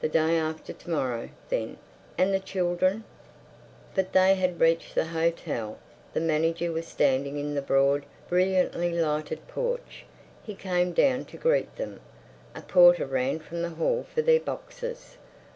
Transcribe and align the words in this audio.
The 0.00 0.08
day 0.08 0.36
after 0.36 0.72
to 0.72 0.90
morrow, 0.90 1.28
then. 1.50 1.76
And 2.18 2.34
the 2.34 2.40
children—" 2.40 3.04
But 3.94 4.12
they 4.12 4.34
had 4.34 4.58
reached 4.60 4.96
the 4.96 5.04
hotel. 5.04 5.78
The 6.12 6.20
manager 6.20 6.72
was 6.72 6.88
standing 6.88 7.38
in 7.38 7.54
the 7.54 7.62
broad, 7.62 8.04
brilliantly 8.28 8.90
lighted 8.92 9.46
porch. 9.46 10.04
He 10.42 10.56
came 10.56 10.90
down 10.92 11.26
to 11.26 11.36
greet 11.36 11.76
them. 11.76 12.00
A 12.56 12.60
porter 12.62 13.06
ran 13.06 13.38
from 13.38 13.62
the 13.62 13.70
hall 13.70 14.04
for 14.12 14.20
their 14.20 14.40
boxes. 14.40 15.16